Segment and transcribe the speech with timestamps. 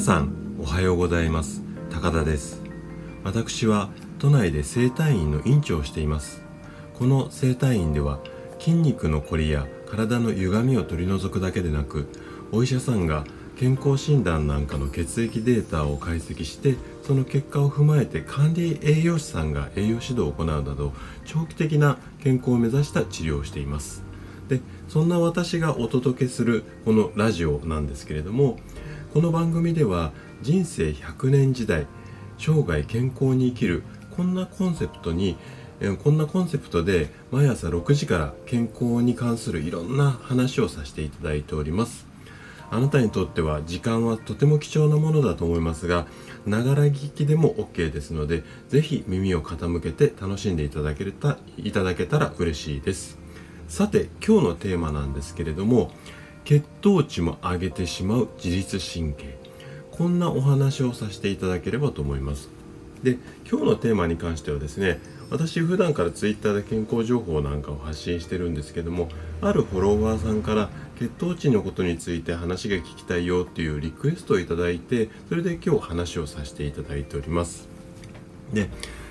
[0.00, 1.62] さんおはようございます。
[1.90, 2.62] 高田です。
[3.24, 6.42] 私は都内で整体院の院長をしています。
[6.94, 8.20] この整体院では
[8.60, 12.08] 筋肉のこりや体の歪みを取り除くだけでなく
[12.52, 13.24] お医者さんが
[13.56, 20.92] 健康診断なんかの血液データを解析してその結果を踏まえて管理栄養士さんが栄養指導を行うなど
[21.24, 24.07] 長期的な健康を目指した治療をしています。
[24.48, 28.58] でそんな私がお届けするこのラジオなんですけれども
[29.12, 30.12] この番組では
[30.42, 31.86] 人生100年時代
[32.38, 33.82] 生涯健康に生きる
[34.16, 35.36] こんなコンセプトに
[36.02, 42.06] こんなコンセプトで毎朝6時から健康に関するいろんな話をさせていただいております。
[42.70, 46.06] あなたにとっては時間はとても貴重なものだと思いますが
[46.46, 53.18] ながら聞きでも OK ですのでぜひ耳を傾けて楽しんでいただけたいただけたら嬉しいです。
[53.68, 55.90] さて今日のテーマなんですけれども
[56.44, 59.36] 血糖値も上げてしまう自律神経。
[59.92, 62.48] こんなお話をさせていただければと思います。
[63.02, 69.08] で今日のテーマに関してはですね私普段から Twitter で健康情報なんかを発信してるんですけども
[69.42, 77.68] あるフォロワーさんから血糖値のことについて話が聞きたいよっていうリクエストをいただいてそれで今日話をさせていただいております。
[78.52, 78.70] で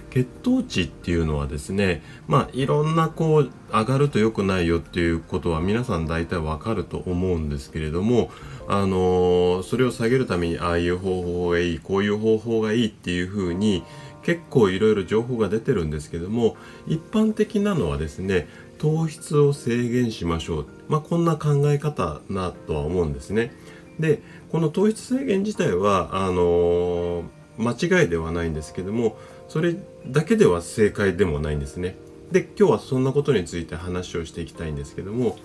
[0.09, 8.31] 血糖値っていうのはですねまあいろんなこう上がると良くないよっていうことは皆さん大体わかると思うんですけれども
[8.67, 13.83] あのー、それを下げるためにああいう方法がいいこういう方法がいいっていうふうに
[14.23, 20.67] 結構いろいろ情報が出てるんですけども一般的なのはですね糖質を制限しましょう。
[20.88, 23.52] まあこんな考え方なとは思うんですね。
[23.99, 24.21] で
[24.52, 27.23] この糖質制限自体はあのー、
[27.58, 29.75] 間違いではないんですけどもそれ
[30.08, 31.95] だけでは正解でもないんですね。
[32.31, 35.38] で今日はそんなことについて話をしていきたいんですけども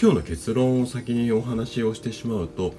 [0.00, 2.74] 今日の結論を先にお話をしてしまうと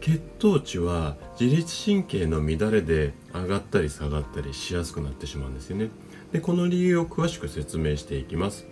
[0.00, 5.88] 血糖値は自律神経の乱れで上がったり下がったりしやすくなってしまうんですよね。
[6.32, 8.66] でこの理由を詳しく説明していきます。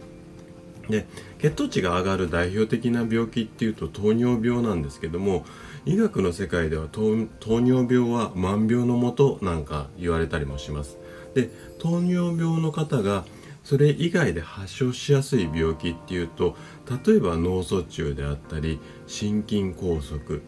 [0.88, 1.06] で
[1.38, 5.44] 血糖値が上がる代表的な病気っていうと糖尿病なんですけども
[5.84, 10.98] 医学の世界では糖尿病は万病のもとなんか言われたりもします。
[11.34, 13.24] で糖尿病の方が
[13.64, 16.56] それ以外で発症しやすい病気っていうと
[17.06, 20.40] 例えば脳卒中であったり心筋梗塞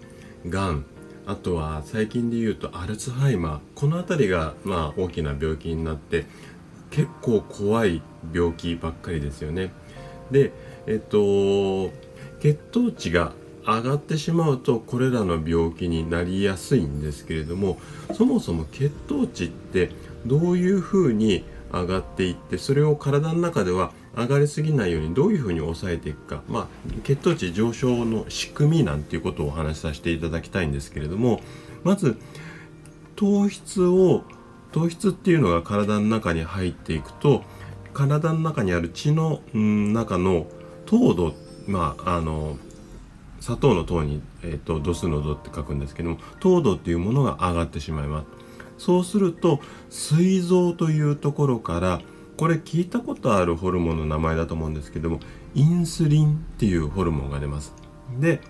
[0.48, 0.84] がん
[1.26, 6.26] あとは最近で言うとアルツハイマーこの辺りがまあ大きな病気になって
[6.90, 8.02] 結構怖い
[8.32, 9.72] 病気ばっかりですよね。
[10.30, 10.52] で
[10.86, 11.90] えっと
[12.40, 13.32] 血糖値が
[13.66, 17.78] 上がってしまうとこれらの病気になりやすいんですけれども
[18.12, 19.90] そもそも血糖値って
[20.26, 26.66] どういうふうに上がっていってそれを体の中では上がりすぎないようにどういうふうに抑えていくか、まあ、
[27.02, 31.40] 血糖値上昇の仕組みなんていうことをお話しさせていただきたいんですけれども
[31.82, 32.16] まず
[33.16, 34.22] 糖質を
[34.72, 37.42] 糖質っていうのが体の中に入っていくと
[37.92, 40.46] 体の中にある血の中の
[40.86, 41.34] 糖度
[41.66, 42.58] まああの
[43.44, 48.26] 砂糖の糖に、えーと、度数の度って書くんですけども糖度っていうものが上がってしまいます。
[48.78, 49.60] そうすると
[49.90, 52.00] 膵臓というところから
[52.38, 55.20] これ聞いたことあるホルモンの名前だと思うんですけども
[55.54, 57.74] インスリンっていうホルモンが出ます。
[58.18, 58.40] で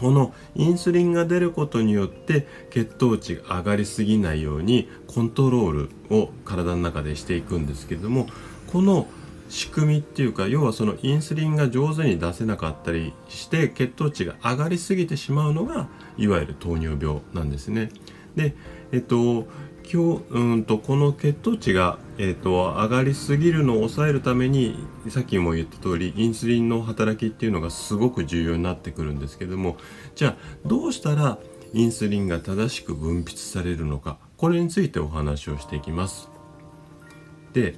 [0.00, 8.26] このインスリンが出ることによって血糖値が上がりすぎないようにコントロールを体の中でしていくんですけども
[8.66, 9.06] この
[9.48, 17.90] 仕組みっていうか要はそのインスリンが上手に出せなかったりして血糖値が上がりすぎてしまうのがいわゆる糖尿病なんですね。
[18.36, 18.54] で
[18.92, 19.46] えっと
[19.90, 29.78] 今日うんとこの血糖値が、えっと、上がりすぎるのを抑えるためにさっきも言った通りインスリンの働きっていうのがすごく重要になってくるんですけども
[30.14, 30.36] じゃあ
[30.66, 31.38] どうしたら
[31.72, 36.28] インスリンが正しく分泌されるのかこれについてお話をしていきます。
[37.54, 37.76] で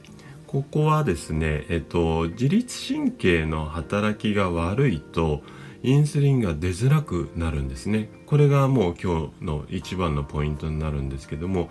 [0.51, 5.43] ここはですね、えっと、自律神経の働きが悪いと
[5.85, 8.11] インスリンが出づらくなるんですね。
[8.27, 11.71] これがもう今日の一番のポイントになるんですけども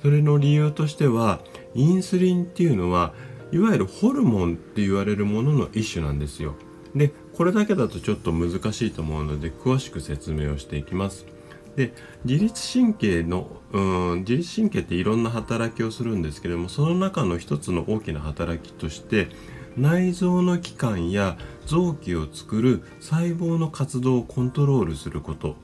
[0.00, 1.40] それの理由としては
[1.74, 3.12] インスリンっていうのは
[3.52, 6.54] いわゆるホルモンって言われるものの一種なんですよ。
[6.94, 11.26] でこれだけだとちょっと難しいと思うので詳しく説明をしていきます。
[11.76, 11.92] で
[12.24, 13.80] 自律神経のう
[14.16, 19.28] ん自律神経っていろんな働きをするんですけれどもその中の一つの大きな働きとして
[19.76, 25.56] 内臓の器官や臓器を作る細胞の活動をコントロールすること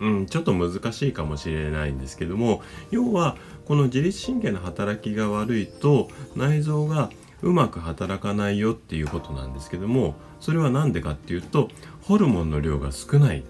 [0.00, 2.60] うん、ちょっと難しいかもしれないんですけども
[2.90, 7.08] 要はこの自律神経の働きが悪いと内臓が
[7.40, 11.68] うまく働かないよっていうことなんですけどもそれは何でかっていうと
[12.02, 13.44] ホルモンの量が少ない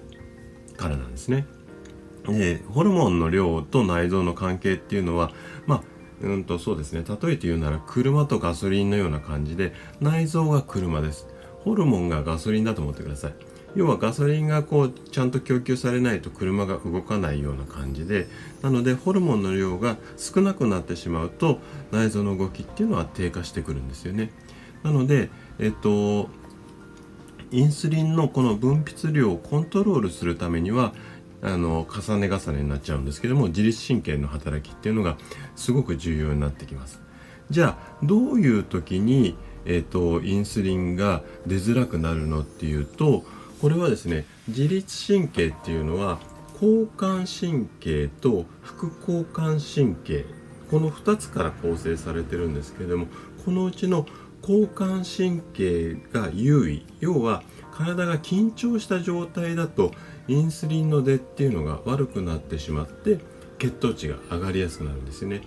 [0.77, 1.47] からなんですね。
[2.29, 5.33] でホルモンの量と内臓の関係っていうのは
[5.67, 5.83] まあ
[6.23, 7.05] うんとそうですね。
[7.09, 11.27] 例えて言うなら車とガソリンのような感じで内臓が車です。
[11.65, 13.35] ホルモンがガソリンだと思ってください。
[13.75, 18.29] 要はガソリンがこうちゃんと供給されないと車が動かないような感じで
[18.61, 21.59] なのでホルモンの量が少なくなってしまうと
[21.91, 24.31] 内臓の動きっていうのは低下してくるんですよね。
[24.83, 26.29] なのでえっと
[27.51, 30.95] インスリンのこの分泌量をコントロールするためには
[31.43, 35.17] あの重ね重ねになっちゃうんですけども自律神経の働きっていうのが
[35.57, 37.01] すごく重要になってきます。
[37.51, 39.37] じゃあどういう時に、
[39.67, 43.25] えーと、インスリンが出づらくなるのっていうと
[43.61, 46.19] これはですね自律神経っていうのは
[46.55, 50.25] 交感神経と副交感神経
[50.71, 53.07] この2つから構成されてるんですけれども
[53.45, 54.07] このうちの
[54.41, 57.43] 交感神経が優位要は
[57.73, 59.93] 体が緊張した状態だと
[60.29, 63.19] インスリンの出っていうのが悪くなってしまって
[63.59, 65.43] 血糖値が上がりやすくなるんですね。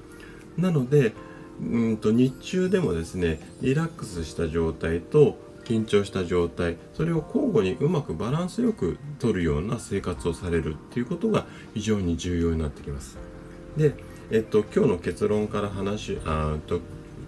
[0.57, 1.13] なので
[1.62, 13.18] うんと日中でもですねリラックスした状態と緊張した状態それを交互にうまくバランスよくとるような生活をされるっていうことが非常に重要になってきます。
[13.75, 13.94] で
[14.31, 16.81] えっと今日の結論から話あと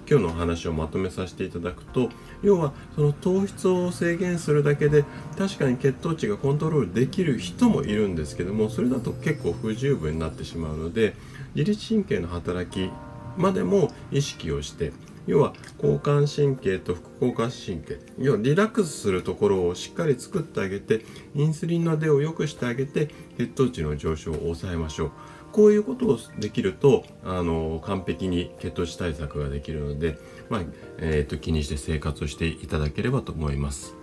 [0.09, 2.09] 今日のお話をまとめさせていただくと
[2.41, 5.03] 要はその糖質を制限するだけで
[5.37, 11.13] 確かに血糖値がコントロールできる人もいるんですけどもそれだと結構不十分になってしまうので
[11.55, 12.89] 自律神経の働き
[13.35, 14.93] までも意識をして
[15.27, 21.01] 要は交感神経と副交感神経要はリラックスするところをしっかり作ってあげて
[21.35, 25.11] インスリンの出を良くしてあげて血糖値の上昇を抑えましょう。
[25.51, 30.17] こういうことをできるとあの完璧に血糖値対策ができるので、
[30.49, 30.61] まあ
[30.99, 33.95] えーと、気にして生活をしていただければと思います。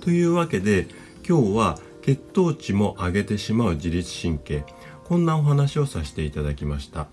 [0.00, 0.86] というわけで
[1.26, 4.64] 今日は血糖値も上げてしまう自律神経
[5.04, 7.08] こんなお話をさせていただきました。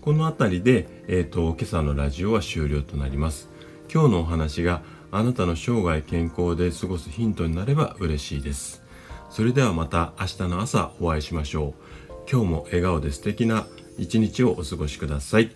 [0.00, 3.48] この辺りで、えーと、今朝のラジオは終了となります。
[3.90, 8.83] 今日のお話があなたの生涯健康で過ごすヒントになれば嬉しいです。
[9.30, 11.84] それではまた明日の朝お会いしましょう。
[12.30, 13.66] 今日も笑顔で素敵な
[13.98, 15.50] 一日をお過ごしください。